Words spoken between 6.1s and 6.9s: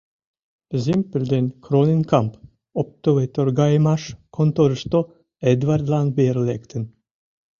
вер лектын.